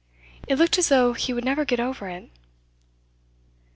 It 0.47 0.57
looked 0.57 0.79
as 0.79 0.89
though 0.89 1.13
he 1.13 1.31
would 1.31 1.45
never 1.45 1.63
get 1.63 1.79
over 1.79 2.09
it. 2.09 2.31